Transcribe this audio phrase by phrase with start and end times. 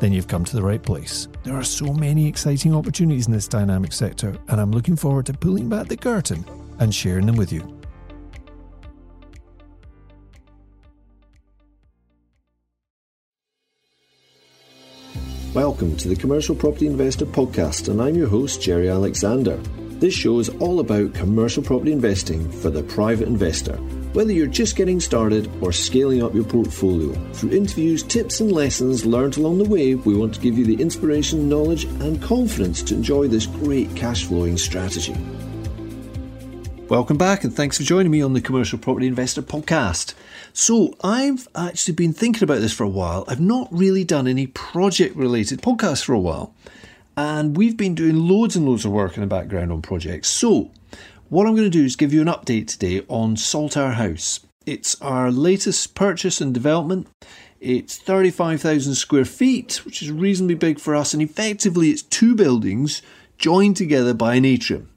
[0.00, 1.28] then you've come to the right place.
[1.42, 5.32] There are so many exciting opportunities in this dynamic sector, and I'm looking forward to
[5.32, 6.44] pulling back the curtain
[6.78, 7.74] and sharing them with you.
[15.54, 19.56] Welcome to the Commercial Property Investor Podcast, and I'm your host, Jerry Alexander.
[19.98, 23.76] This show is all about commercial property investing for the private investor
[24.14, 29.04] whether you're just getting started or scaling up your portfolio, through interviews, tips, and lessons
[29.04, 32.94] learned along the way, we want to give you the inspiration, knowledge, and confidence to
[32.94, 35.14] enjoy this great cash flowing strategy.
[36.88, 40.14] Welcome back, and thanks for joining me on the Commercial Property Investor Podcast.
[40.54, 43.24] So, I've actually been thinking about this for a while.
[43.28, 46.54] I've not really done any project related podcasts for a while,
[47.14, 50.28] and we've been doing loads and loads of work in the background on projects.
[50.28, 50.70] So,
[51.28, 54.40] what I'm going to do is give you an update today on Saltire House.
[54.64, 57.06] It's our latest purchase and development.
[57.60, 63.02] It's 35,000 square feet, which is reasonably big for us, and effectively it's two buildings
[63.36, 64.88] joined together by an atrium.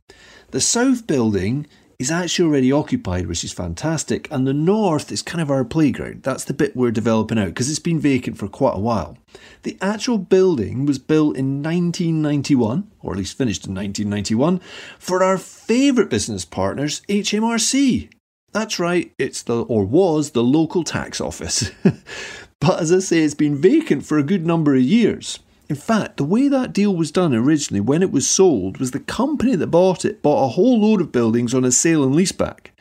[0.52, 1.68] The south building
[2.02, 4.28] is actually already occupied, which is fantastic.
[4.32, 6.24] And the north is kind of our playground.
[6.24, 9.20] That's the bit we're developing out because it's been vacant for quite a while.
[9.62, 14.60] The actual building was built in 1991, or at least finished in 1991,
[14.98, 18.10] for our favourite business partners, HMRC.
[18.52, 21.70] That's right, it's the, or was, the local tax office.
[22.60, 25.38] but as I say, it's been vacant for a good number of years.
[25.72, 29.00] In fact, the way that deal was done originally when it was sold was the
[29.00, 32.72] company that bought it bought a whole load of buildings on a sale and leaseback.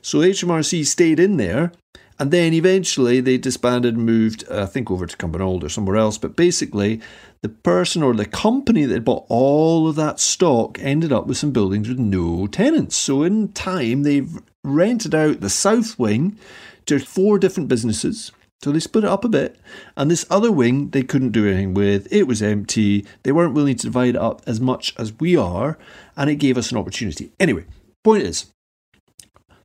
[0.00, 1.72] So HMRC stayed in there
[2.20, 6.18] and then eventually they disbanded and moved, I think, over to Cumbernauld or somewhere else.
[6.18, 7.00] But basically,
[7.42, 11.50] the person or the company that bought all of that stock ended up with some
[11.50, 12.94] buildings with no tenants.
[12.94, 16.38] So in time, they've rented out the south wing
[16.86, 18.30] to four different businesses.
[18.62, 19.58] So they split it up a bit.
[19.96, 22.08] And this other wing, they couldn't do anything with.
[22.10, 23.04] It was empty.
[23.22, 25.78] They weren't willing to divide it up as much as we are.
[26.16, 27.32] And it gave us an opportunity.
[27.38, 27.66] Anyway,
[28.02, 28.46] point is,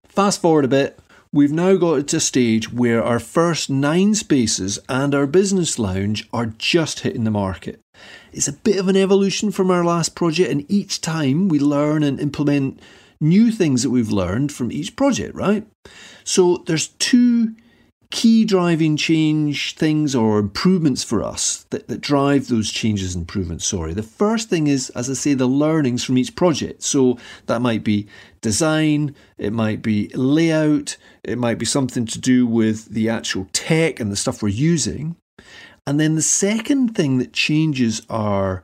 [0.08, 1.00] fast forward a bit.
[1.34, 6.28] We've now got to a stage where our first nine spaces and our business lounge
[6.34, 7.80] are just hitting the market.
[8.34, 12.04] It's a bit of an evolution from our last project, and each time we learn
[12.04, 12.82] and implement
[13.22, 15.66] new things that we've learned from each project, right?
[16.26, 17.56] So there's two
[18.12, 23.66] key driving change things or improvements for us that, that drive those changes and improvements
[23.66, 23.94] sorry.
[23.94, 26.84] The first thing is as i say the learnings from each project.
[26.84, 27.18] So
[27.48, 28.08] that might be
[28.42, 34.00] design it might be layout it might be something to do with the actual tech
[34.00, 35.16] and the stuff we're using.
[35.88, 38.64] And then the second thing that changes our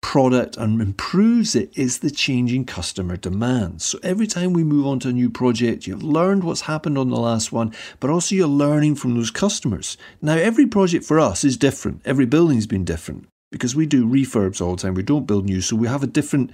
[0.00, 3.84] product and improves it is the changing customer demands.
[3.84, 7.10] So every time we move on to a new project, you've learned what's happened on
[7.10, 9.96] the last one, but also you're learning from those customers.
[10.22, 12.02] Now, every project for us is different.
[12.04, 14.94] Every building's been different because we do refurbs all the time.
[14.94, 16.52] We don't build new, so we have a different.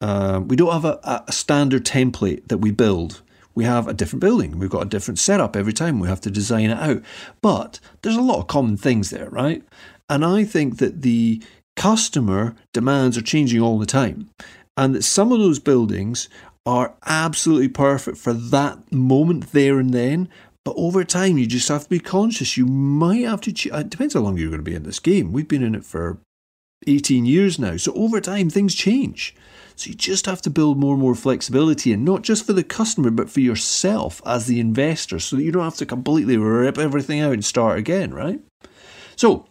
[0.00, 3.22] Uh, we don't have a, a standard template that we build
[3.56, 4.58] we have a different building.
[4.58, 5.98] We've got a different setup every time.
[5.98, 7.02] We have to design it out.
[7.40, 9.64] But there's a lot of common things there, right?
[10.08, 11.42] And I think that the
[11.76, 14.30] customer demands are changing all the time.
[14.76, 16.28] And that some of those buildings
[16.66, 20.28] are absolutely perfect for that moment there and then.
[20.64, 22.56] But over time, you just have to be conscious.
[22.56, 23.52] You might have to.
[23.52, 25.32] Ch- it depends how long you're going to be in this game.
[25.32, 26.18] We've been in it for
[26.88, 27.76] 18 years now.
[27.76, 29.34] So over time, things change.
[29.76, 32.64] So you just have to build more and more flexibility, and not just for the
[32.64, 36.78] customer, but for yourself as the investor, so that you don't have to completely rip
[36.78, 38.40] everything out and start again, right?
[39.14, 39.46] So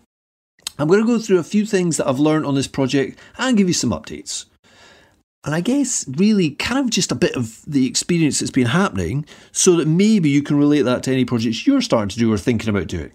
[0.77, 3.57] I'm going to go through a few things that I've learned on this project and
[3.57, 4.45] give you some updates.
[5.45, 9.25] And I guess really kind of just a bit of the experience that's been happening
[9.51, 12.37] so that maybe you can relate that to any projects you're starting to do or
[12.37, 13.11] thinking about doing.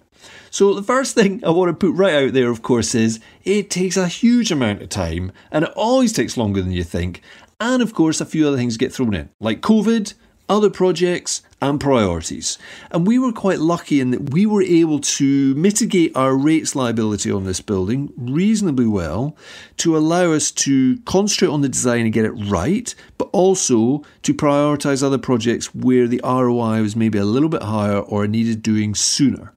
[0.50, 3.70] So, the first thing I want to put right out there, of course, is it
[3.70, 7.22] takes a huge amount of time and it always takes longer than you think.
[7.58, 10.14] And of course, a few other things get thrown in, like COVID
[10.50, 12.58] other projects, and priorities.
[12.90, 17.30] And we were quite lucky in that we were able to mitigate our rates liability
[17.30, 19.36] on this building reasonably well
[19.78, 24.34] to allow us to concentrate on the design and get it right, but also to
[24.34, 28.94] prioritise other projects where the ROI was maybe a little bit higher or needed doing
[28.94, 29.52] sooner.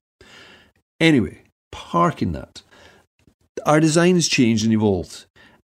[1.00, 1.42] Anyway,
[1.72, 2.62] parking that.
[3.66, 5.26] Our design has changed and evolved,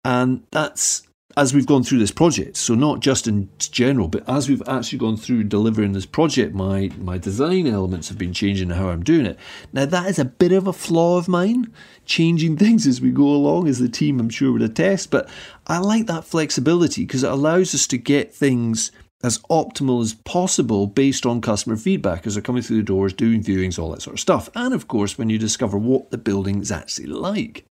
[0.05, 1.05] and that's
[1.37, 2.57] as we've gone through this project.
[2.57, 6.91] So not just in general, but as we've actually gone through delivering this project, my
[6.97, 9.37] my design elements have been changing how I'm doing it.
[9.73, 11.73] Now that is a bit of a flaw of mine,
[12.05, 15.11] changing things as we go along, as the team I'm sure would attest.
[15.11, 15.29] But
[15.67, 18.91] I like that flexibility because it allows us to get things
[19.23, 23.43] as optimal as possible based on customer feedback as they're coming through the doors, doing
[23.43, 24.49] viewings, all that sort of stuff.
[24.55, 27.65] And of course, when you discover what the building is actually like.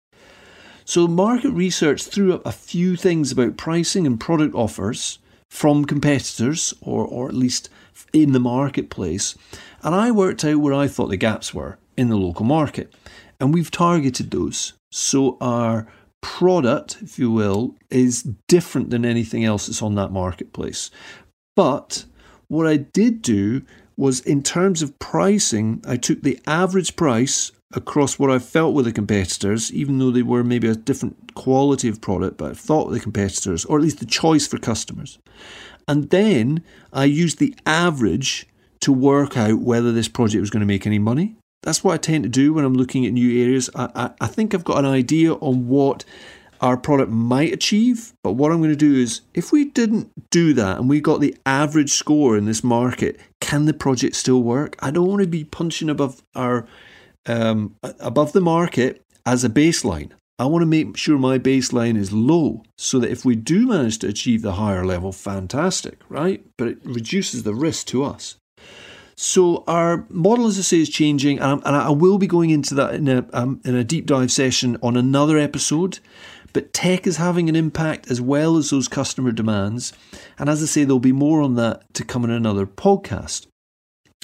[0.90, 6.74] So, market research threw up a few things about pricing and product offers from competitors,
[6.82, 7.70] or, or at least
[8.12, 9.38] in the marketplace.
[9.84, 12.92] And I worked out where I thought the gaps were in the local market.
[13.40, 14.74] And we've targeted those.
[14.92, 15.86] So, our
[16.22, 20.90] product, if you will, is different than anything else that's on that marketplace.
[21.56, 22.06] But
[22.48, 23.62] what I did do
[23.96, 28.84] was, in terms of pricing, I took the average price across what I felt were
[28.84, 32.88] the competitors, even though they were maybe a different quality of product, but I thought
[32.88, 35.20] were the competitors, or at least the choice for customers.
[35.88, 38.48] And then I used the average
[38.82, 41.36] to work out whether this project was going to make any money.
[41.62, 43.70] That's what I tend to do when I'm looking at new areas.
[43.76, 46.06] I, I, I think I've got an idea on what
[46.62, 48.14] our product might achieve.
[48.24, 51.22] But what I'm going to do is, if we didn't do that and we got
[51.22, 54.76] the average score in this market, can the project still work?
[54.80, 56.66] I don't want to be punching above our
[57.30, 60.12] um, above the market as a baseline.
[60.40, 64.00] I want to make sure my baseline is low so that if we do manage
[64.00, 66.46] to achieve the higher level, fantastic, right?
[66.58, 68.38] But it reduces the risk to us.
[69.18, 72.94] So our model, as I say, is changing, and, I will be going into that
[72.94, 76.00] in a um, in a deep dive session on another episode.
[76.54, 79.92] But tech is having an impact as well as those customer demands,
[80.38, 83.48] and as I say, there'll be more on that to come in another podcast.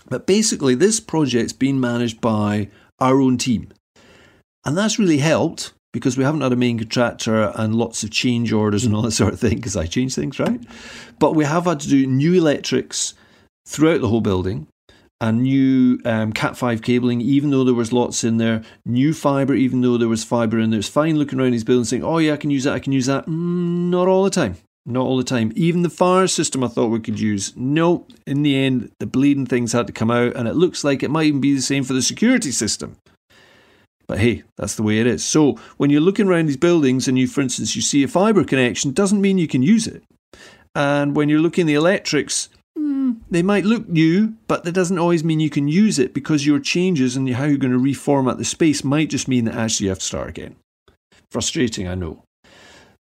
[0.08, 2.70] But basically, this project's been managed by
[3.00, 3.70] our own team.
[4.66, 8.52] And that's really helped because we haven't had a main contractor and lots of change
[8.52, 10.60] orders and all that sort of thing because I change things, right?
[11.20, 13.14] But we have had to do new electrics
[13.66, 14.68] throughout the whole building
[15.22, 19.82] and new um, Cat5 cabling, even though there was lots in there, new fibre, even
[19.82, 20.80] though there was fibre in there.
[20.80, 22.92] It's fine looking around these buildings saying, oh yeah, I can use that, I can
[22.92, 23.26] use that.
[23.26, 24.58] Mm, not all the time.
[24.86, 25.52] Not all the time.
[25.56, 27.54] Even the fire system I thought we could use.
[27.56, 31.02] No, in the end, the bleeding things had to come out, and it looks like
[31.02, 32.98] it might even be the same for the security system.
[34.08, 35.26] But hey, that's the way it is.
[35.26, 38.44] So when you're looking around these buildings and you, for instance, you see a fibre
[38.44, 40.04] connection, doesn't mean you can use it.
[40.76, 45.00] And when you're looking at the electrics, mm, they might look new, but that doesn't
[45.00, 48.38] always mean you can use it because your changes and how you're going to reformat
[48.38, 50.56] the space might just mean that actually you have to start again.
[51.32, 52.25] Frustrating, I know.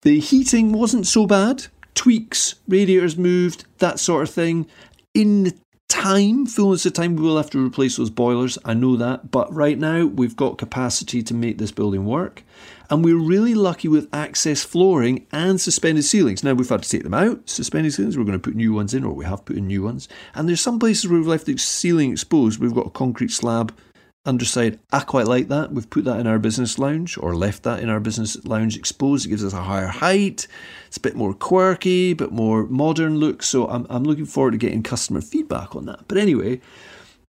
[0.02, 1.68] The heating wasn't so bad.
[1.94, 4.66] Tweaks, radiators moved, that sort of thing.
[5.14, 5.60] In
[5.90, 8.58] time, fullness of time, we will have to replace those boilers.
[8.64, 9.30] I know that.
[9.30, 12.44] But right now, we've got capacity to make this building work.
[12.90, 16.46] And we're really lucky with access flooring and suspended ceilings.
[16.46, 18.18] Now, we've had to take them out, suspended ceilings.
[18.18, 20.08] We're going to put new ones in, or we have put in new ones.
[20.34, 22.62] And there's some places where we've left the ceiling exposed.
[22.62, 23.76] We've got a concrete slab
[24.26, 24.80] underside.
[24.92, 25.72] I quite like that.
[25.72, 29.26] We've put that in our business lounge or left that in our business lounge exposed.
[29.26, 30.48] It gives us a higher height.
[30.88, 33.44] It's a bit more quirky, a bit more modern look.
[33.44, 36.08] So I'm, I'm looking forward to getting customer feedback on that.
[36.08, 36.62] But anyway,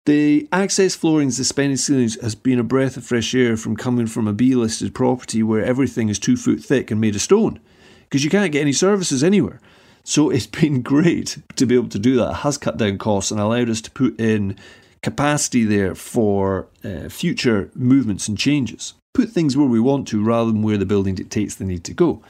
[0.07, 4.27] the access flooring, suspended ceilings has been a breath of fresh air from coming from
[4.27, 7.61] a B listed property where everything is two foot thick and made of stone
[8.05, 9.61] because you can't get any services anywhere.
[10.03, 12.31] So it's been great to be able to do that.
[12.31, 14.57] It has cut down costs and allowed us to put in
[15.03, 18.95] capacity there for uh, future movements and changes.
[19.15, 21.95] Put things where we want to rather than where the building dictates they need to
[21.95, 22.23] go.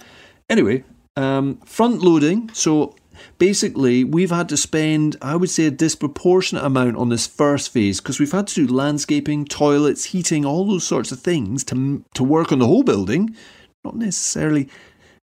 [0.48, 0.84] Anyway,
[1.16, 2.50] um, front loading.
[2.52, 2.94] So
[3.38, 8.00] basically, we've had to spend, I would say, a disproportionate amount on this first phase
[8.00, 12.24] because we've had to do landscaping, toilets, heating, all those sorts of things to, to
[12.24, 13.36] work on the whole building.
[13.84, 14.68] Not necessarily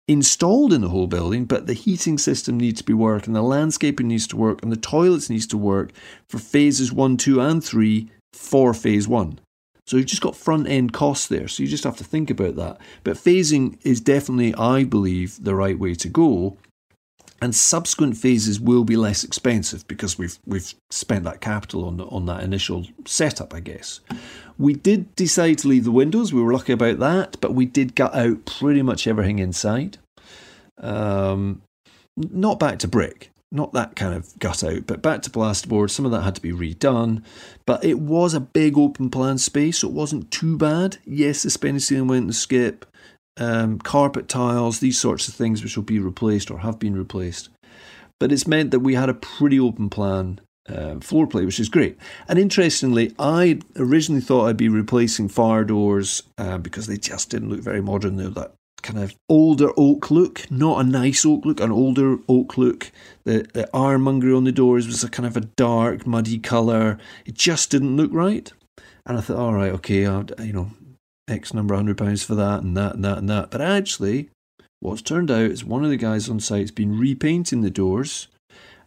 [0.08, 3.42] installed in the whole building, but the heating system needs to be work and the
[3.42, 5.90] landscaping needs to work and the toilets needs to work
[6.28, 9.40] for phases one, two, and three for phase one.
[9.86, 11.46] So you've just got front end costs there.
[11.46, 12.78] So you just have to think about that.
[13.04, 16.56] But phasing is definitely, I believe, the right way to go.
[17.42, 22.26] And subsequent phases will be less expensive because we've we've spent that capital on on
[22.26, 24.00] that initial setup, I guess.
[24.58, 26.32] We did decide to leave the windows.
[26.32, 29.98] We were lucky about that, but we did gut out pretty much everything inside.
[30.78, 31.62] Um,
[32.16, 35.90] not back to brick, not that kind of gut out, but back to plasterboard.
[35.90, 37.22] Some of that had to be redone,
[37.66, 40.98] but it was a big open plan space, so it wasn't too bad.
[41.04, 42.86] Yes, the suspended ceiling went to skip,
[43.38, 47.48] um, carpet tiles, these sorts of things, which will be replaced or have been replaced.
[48.18, 51.68] But it's meant that we had a pretty open plan uh, floor plate, which is
[51.68, 51.96] great.
[52.28, 57.50] And interestingly, I originally thought I'd be replacing fire doors uh, because they just didn't
[57.50, 58.16] look very modern.
[58.16, 58.52] They're that
[58.82, 62.90] kind of older oak look, not a nice oak look, an older oak look.
[63.24, 66.98] The, the ironmongery on the doors was a kind of a dark, muddy colour.
[67.24, 68.52] It just didn't look right.
[69.04, 70.70] And I thought, all right, okay, I'll, you know,
[71.28, 73.50] X number of hundred pounds for that and that and that and that.
[73.50, 74.30] But actually,
[74.80, 78.28] what's turned out is one of the guys on site's been repainting the doors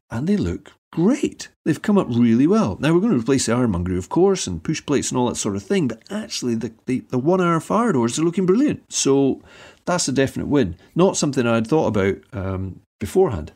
[0.09, 1.49] and they look great.
[1.65, 2.77] They've come up really well.
[2.79, 5.35] Now we're going to replace the ironmongery, of course, and push plates and all that
[5.35, 8.91] sort of thing, but actually the, the, the one hour fire doors are looking brilliant.
[8.91, 9.41] So
[9.85, 10.77] that's a definite win.
[10.95, 13.51] Not something I'd thought about um, beforehand.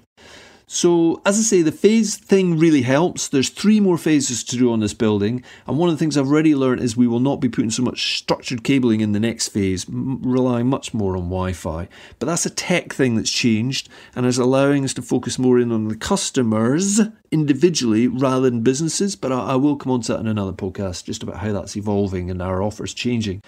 [0.74, 3.28] So, as I say, the phase thing really helps.
[3.28, 6.28] There's three more phases to do on this building, and one of the things I've
[6.28, 9.50] already learned is we will not be putting so much structured cabling in the next
[9.50, 11.88] phase, relying much more on Wi Fi.
[12.18, 15.72] But that's a tech thing that's changed and is allowing us to focus more in
[15.72, 19.16] on the customers individually rather than businesses.
[19.16, 21.78] But I, I will come on to that in another podcast just about how that's
[21.78, 23.42] evolving and our offers changing.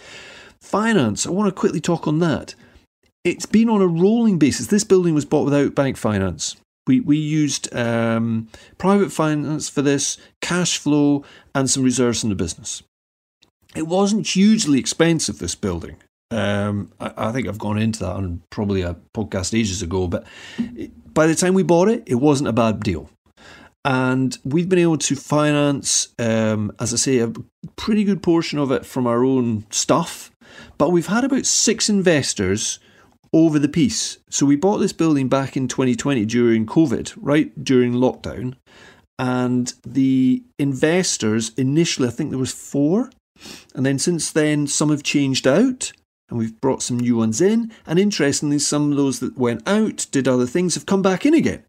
[0.61, 2.53] Finance, I want to quickly talk on that.
[3.23, 4.67] It's been on a rolling basis.
[4.67, 6.55] This building was bought without bank finance.
[6.87, 11.23] We, we used um, private finance for this, cash flow,
[11.53, 12.83] and some reserves in the business.
[13.75, 15.97] It wasn't hugely expensive, this building.
[16.31, 20.25] Um, I, I, think I've gone into that on probably a podcast ages ago, but
[21.13, 23.09] by the time we bought it, it wasn't a bad deal.
[23.83, 27.31] And we've been able to finance, um, as I say, a
[27.75, 30.31] pretty good portion of it from our own stuff.
[30.79, 32.79] But we've had about six investors
[33.35, 34.17] over the piece.
[34.29, 38.55] So we bought this building back in 2020 during COVID, right during lockdown.
[39.19, 43.09] And the investors initially, I think there was four,
[43.75, 45.91] and then since then some have changed out,
[46.29, 47.73] and we've brought some new ones in.
[47.85, 51.33] And interestingly, some of those that went out did other things have come back in
[51.33, 51.63] again.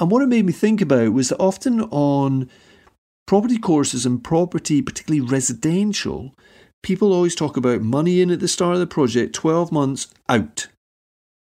[0.00, 2.50] And what it made me think about was that often on
[3.28, 6.34] property courses and property, particularly residential,
[6.82, 10.66] people always talk about money in at the start of the project, 12 months out.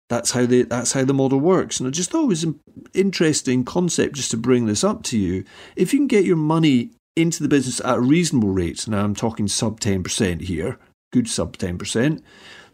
[0.09, 1.79] That's how the that's how the model works.
[1.79, 2.59] And I just thought it was an
[2.95, 5.45] interesting concept just to bring this up to you.
[5.77, 9.15] If you can get your money into the business at a reasonable rate, now I'm
[9.15, 10.79] talking sub 10% here,
[11.13, 12.23] good sub 10%,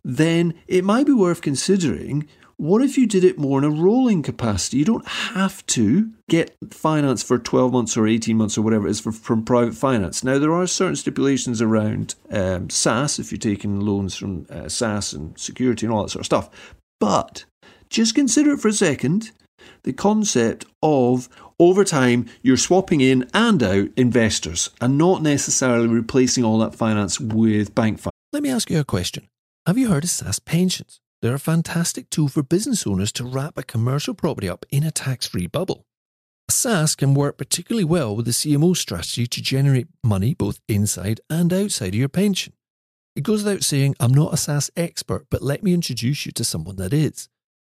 [0.05, 4.23] then it might be worth considering what if you did it more in a rolling
[4.23, 4.77] capacity?
[4.77, 8.93] You don't have to get finance for 12 months or 18 months or whatever it
[8.93, 10.23] is for, from private finance.
[10.23, 15.85] Now, there are certain stipulations around um, if you're taking loans from uh, and security
[15.85, 16.75] and all that sort of stuff.
[17.01, 17.45] But
[17.91, 19.33] just consider it for a second
[19.85, 26.45] the concept of over time you're swapping in and out investors and not necessarily replacing
[26.45, 28.13] all that finance with bank finance.
[28.33, 29.29] Let me ask you a question.
[29.67, 31.01] Have you heard of SSAS pensions?
[31.23, 34.91] They're a fantastic tool for business owners to wrap a commercial property up in a
[34.91, 35.85] tax free bubble.
[36.51, 41.53] SSAS can work particularly well with the CMO strategy to generate money both inside and
[41.53, 42.53] outside of your pension.
[43.17, 46.43] It goes without saying, I'm not a SSAS expert, but let me introduce you to
[46.43, 47.29] someone that is.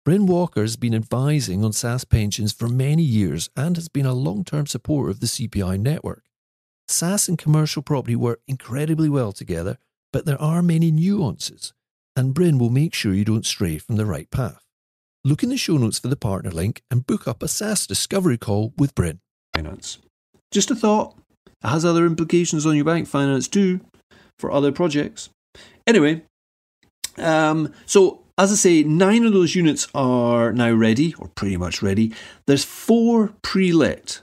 [0.05, 4.13] Bryn Walker has been advising on SSAS pensions for many years and has been a
[4.13, 6.23] long term supporter of the CPI network.
[6.87, 9.77] SSAS and commercial property work incredibly well together,
[10.13, 11.73] but there are many nuances,
[12.15, 14.63] and Bryn will make sure you don't stray from the right path.
[15.25, 18.37] Look in the show notes for the partner link and book up a SSAS discovery
[18.37, 19.19] call with Bryn.
[19.53, 19.97] Finance.
[20.51, 21.17] Just a thought.
[21.47, 23.81] It has other implications on your bank finance too
[24.39, 25.29] for other projects.
[25.87, 26.23] Anyway,
[27.17, 31.81] um, so as I say, nine of those units are now ready, or pretty much
[31.81, 32.13] ready.
[32.47, 34.19] There's four pre let.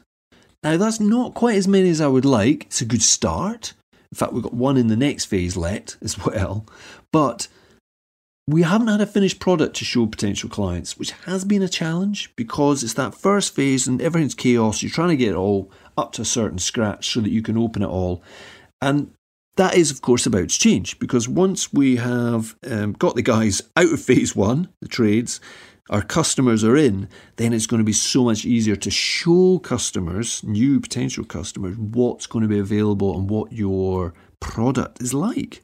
[0.62, 2.66] Now, that's not quite as many as I would like.
[2.66, 3.73] It's a good start.
[4.12, 6.66] In fact, we've got one in the next phase let as well.
[7.11, 7.49] But
[8.47, 12.35] we haven't had a finished product to show potential clients, which has been a challenge
[12.37, 14.83] because it's that first phase and everything's chaos.
[14.83, 17.57] You're trying to get it all up to a certain scratch so that you can
[17.57, 18.23] open it all.
[18.81, 19.12] And
[19.56, 23.62] that is, of course, about to change because once we have um, got the guys
[23.76, 25.40] out of phase one, the trades,
[25.90, 30.42] our customers are in, then it's going to be so much easier to show customers,
[30.42, 35.62] new potential customers, what's going to be available and what your product is like.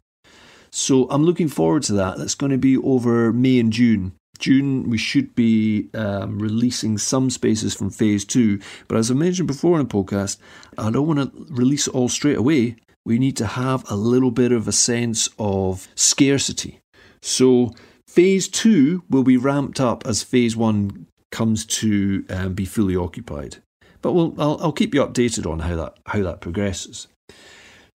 [0.70, 2.18] So I'm looking forward to that.
[2.18, 4.12] That's going to be over May and June.
[4.38, 8.60] June, we should be um, releasing some spaces from phase two.
[8.86, 10.36] But as I mentioned before in the podcast,
[10.76, 12.76] I don't want to release it all straight away
[13.08, 16.78] we need to have a little bit of a sense of scarcity.
[17.22, 17.72] So,
[18.06, 23.56] phase two will be ramped up as phase one comes to um, be fully occupied.
[24.02, 27.08] But we'll, I'll, I'll, keep you updated on how that how that progresses.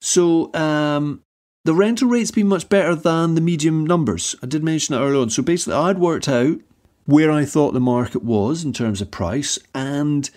[0.02, 1.22] So um,
[1.64, 4.36] the rental rate's been much better than the medium numbers.
[4.44, 5.30] I did mention that earlier on.
[5.30, 6.60] So basically, I'd worked out
[7.06, 10.30] where I thought the market was in terms of price, and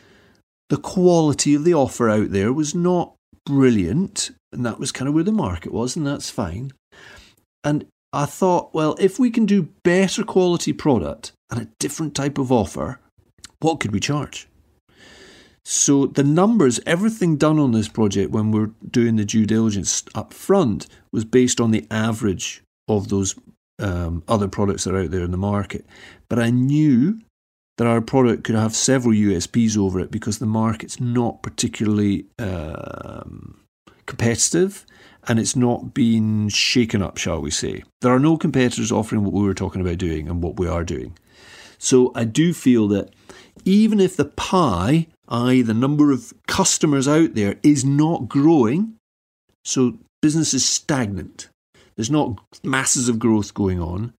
[0.68, 3.14] the quality of the offer out there was not
[3.47, 6.72] brilliant and that was kind of where the market was, and that's fine.
[7.62, 12.38] And I thought, well, if we can do better quality product and a different type
[12.38, 12.98] of offer,
[13.60, 14.48] what could we charge?
[15.64, 20.32] So the numbers, everything done on this project when we're doing the due diligence up
[20.32, 23.34] front was based on the average of those
[23.80, 25.84] um, other products that are out there in the market.
[26.28, 27.20] But I knew
[27.78, 33.65] that our product could have several USPs over it because the market's not particularly um,
[34.06, 34.86] competitive
[35.28, 37.82] and it's not been shaken up, shall we say.
[38.00, 40.84] There are no competitors offering what we were talking about doing and what we are
[40.84, 41.18] doing.
[41.78, 43.12] So I do feel that
[43.64, 48.94] even if the pie, i.e., the number of customers out there, is not growing,
[49.64, 51.48] so business is stagnant,
[51.96, 54.12] there's not masses of growth going on,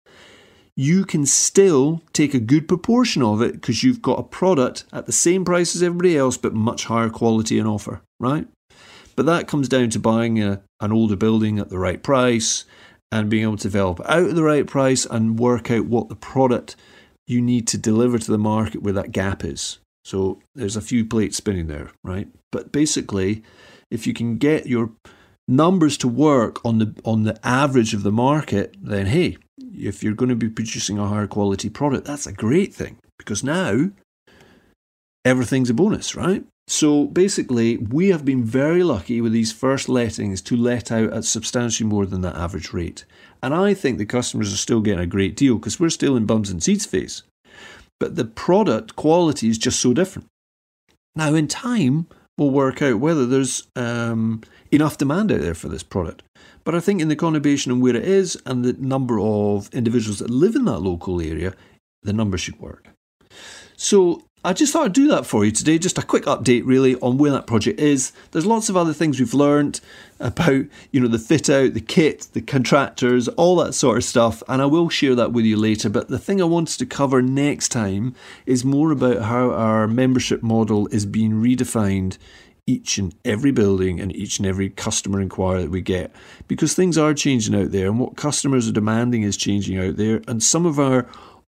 [0.75, 5.07] you can still take a good proportion of it because you've got a product at
[5.07, 8.47] the same price as everybody else, but much higher quality and offer, right?
[9.17, 12.63] But that comes down to buying a, an older building at the right price
[13.11, 16.15] and being able to develop out at the right price and work out what the
[16.15, 16.75] product
[17.25, 19.79] you need to deliver to the market where that gap is.
[20.05, 22.29] So there's a few plates spinning there, right?
[22.51, 23.43] But basically,
[23.91, 24.91] if you can get your
[25.47, 29.37] numbers to work on the on the average of the market, then hey,
[29.73, 33.43] if you're going to be producing a higher quality product, that's a great thing because
[33.43, 33.89] now
[35.25, 36.45] everything's a bonus, right?
[36.67, 41.23] So basically, we have been very lucky with these first lettings to let out at
[41.23, 43.05] substantially more than that average rate.
[43.41, 46.25] And I think the customers are still getting a great deal because we're still in
[46.25, 47.23] bums and seats phase.
[47.99, 50.27] But the product quality is just so different.
[51.15, 52.07] Now, in time,
[52.37, 56.21] we'll work out whether there's um, enough demand out there for this product.
[56.65, 60.19] But I think in the conurbation and where it is and the number of individuals
[60.19, 61.53] that live in that local area,
[62.03, 62.89] the number should work.
[63.77, 65.77] So I just thought I'd do that for you today.
[65.77, 68.13] Just a quick update, really, on where that project is.
[68.31, 69.81] There's lots of other things we've learned
[70.21, 74.41] about, you know, the fit out, the kit, the contractors, all that sort of stuff,
[74.47, 75.89] and I will share that with you later.
[75.89, 80.41] But the thing I wanted to cover next time is more about how our membership
[80.41, 82.17] model is being redefined
[82.65, 86.09] each and every building and each and every customer inquiry that we get
[86.47, 90.21] because things are changing out there and what customers are demanding is changing out there
[90.27, 91.05] and some of our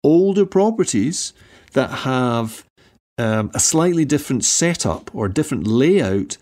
[0.03, 1.33] older properties
[1.73, 2.65] that have
[3.17, 6.37] um, a slightly different setup or different layout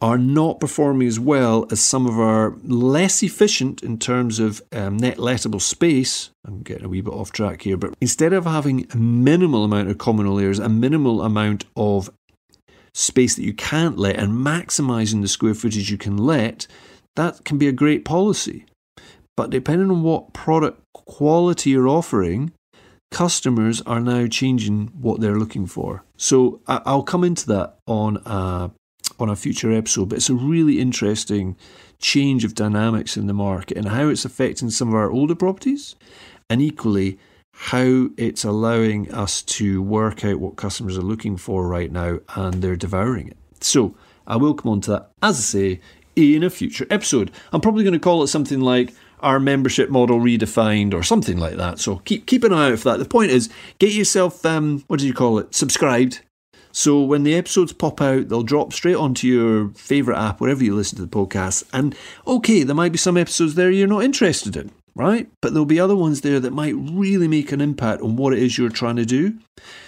[0.00, 4.96] are not performing as well as some of our less efficient in terms of um,
[4.96, 6.30] net lettable space.
[6.46, 9.90] I'm getting a wee bit off track here, but instead of having a minimal amount
[9.90, 12.10] of communal areas, a minimal amount of
[12.94, 16.66] space that you can't let, and maximizing the square footage you can let,
[17.16, 18.64] that can be a great policy.
[19.36, 22.52] But depending on what product quality you're offering,
[23.10, 26.04] customers are now changing what they're looking for.
[26.16, 28.70] So I'll come into that on a,
[29.18, 31.56] on a future episode, but it's a really interesting
[31.98, 35.96] change of dynamics in the market and how it's affecting some of our older properties,
[36.50, 37.18] and equally
[37.52, 42.62] how it's allowing us to work out what customers are looking for right now and
[42.62, 43.36] they're devouring it.
[43.60, 45.80] So I will come on to that, as I say,
[46.14, 47.32] in a future episode.
[47.52, 51.56] I'm probably going to call it something like our membership model redefined or something like
[51.56, 51.78] that.
[51.78, 52.98] So keep keep an eye out for that.
[52.98, 55.54] The point is, get yourself um, what do you call it?
[55.54, 56.20] Subscribed.
[56.72, 60.74] So when the episodes pop out, they'll drop straight onto your favorite app wherever you
[60.74, 61.64] listen to the podcast.
[61.72, 65.28] And okay, there might be some episodes there you're not interested in, right?
[65.40, 68.40] But there'll be other ones there that might really make an impact on what it
[68.40, 69.38] is you're trying to do.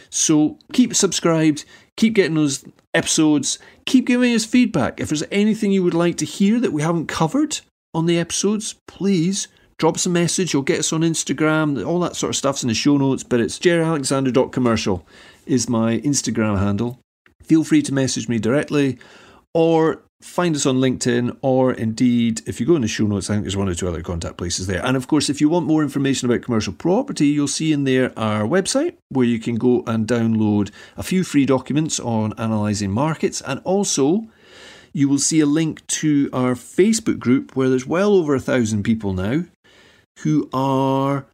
[0.08, 1.64] So keep subscribed,
[1.96, 2.64] keep getting those
[2.94, 5.00] episodes, keep giving us feedback.
[5.00, 7.60] If there's anything you would like to hear that we haven't covered,
[7.94, 9.48] on the episodes, please
[9.78, 10.52] drop us a message.
[10.52, 11.84] You'll get us on Instagram.
[11.84, 15.06] All that sort of stuff's in the show notes, but it's jerryalexander.commercial
[15.46, 17.00] is my Instagram handle.
[17.42, 18.98] Feel free to message me directly
[19.52, 23.34] or find us on LinkedIn, or indeed, if you go in the show notes, I
[23.34, 24.84] think there's one or two other contact places there.
[24.84, 28.16] And of course, if you want more information about commercial property, you'll see in there
[28.18, 33.40] our website where you can go and download a few free documents on analysing markets
[33.40, 34.28] and also
[34.92, 38.82] you will see a link to our Facebook group where there's well over a thousand
[38.82, 39.44] people now
[40.20, 41.26] who are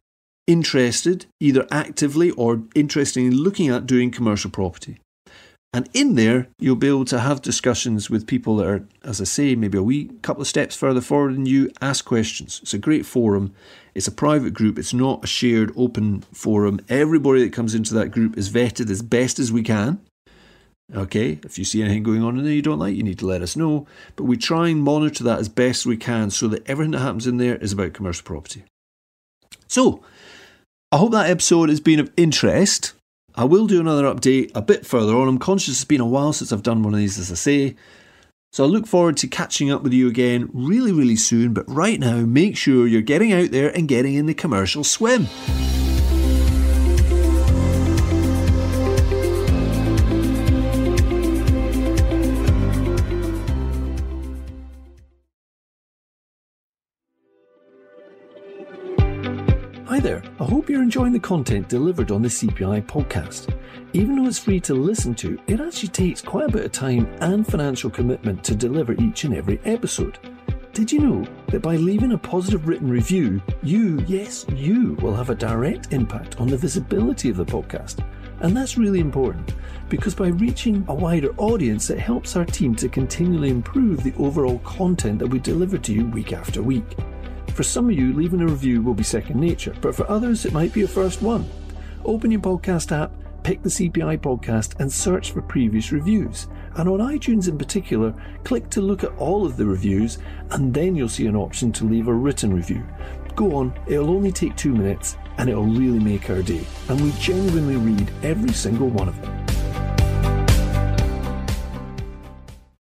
[0.47, 4.99] interested, either actively or interested in looking at doing commercial property.
[5.73, 9.25] And in there, you'll be able to have discussions with people that are, as I
[9.25, 11.69] say, maybe a wee couple of steps further forward than you.
[11.81, 12.59] Ask questions.
[12.63, 13.53] It's a great forum.
[13.93, 14.79] It's a private group.
[14.79, 16.79] It's not a shared open forum.
[16.87, 19.99] Everybody that comes into that group is vetted as best as we can.
[20.95, 23.25] Okay, if you see anything going on in there you don't like, you need to
[23.25, 23.85] let us know.
[24.15, 27.27] But we try and monitor that as best we can so that everything that happens
[27.27, 28.63] in there is about commercial property.
[29.67, 30.01] So,
[30.91, 32.93] I hope that episode has been of interest.
[33.35, 35.27] I will do another update a bit further on.
[35.27, 37.75] I'm conscious it's been a while since I've done one of these, as I say.
[38.53, 41.53] So I look forward to catching up with you again really, really soon.
[41.53, 45.27] But right now, make sure you're getting out there and getting in the commercial swim.
[60.87, 63.53] Enjoying the content delivered on the CPI podcast.
[63.91, 67.13] Even though it's free to listen to, it actually takes quite a bit of time
[67.19, 70.17] and financial commitment to deliver each and every episode.
[70.71, 75.29] Did you know that by leaving a positive written review, you, yes, you, will have
[75.29, 78.01] a direct impact on the visibility of the podcast?
[78.39, 79.55] And that's really important
[79.89, 84.59] because by reaching a wider audience, it helps our team to continually improve the overall
[84.59, 86.95] content that we deliver to you week after week.
[87.57, 90.53] For some of you, leaving a review will be second nature, but for others, it
[90.53, 91.49] might be a first one.
[92.05, 96.45] Open your podcast app, pick the CPI podcast, and search for previous reviews.
[96.75, 100.19] And on iTunes in particular, click to look at all of the reviews,
[100.51, 102.85] and then you'll see an option to leave a written review.
[103.35, 106.63] Go on, it'll only take two minutes, and it'll really make our day.
[106.89, 109.46] And we genuinely read every single one of them.